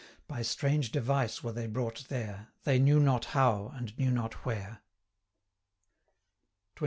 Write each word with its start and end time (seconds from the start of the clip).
By 0.27 0.41
strange 0.41 0.91
device 0.91 1.43
were 1.43 1.51
they 1.51 1.67
brought 1.67 2.05
there, 2.09 2.47
They 2.63 2.79
knew 2.79 2.99
not 2.99 3.25
how, 3.37 3.67
and 3.75 3.95
knew 3.99 4.09
not 4.09 4.33
where. 4.43 4.81
XXV. 6.75 6.79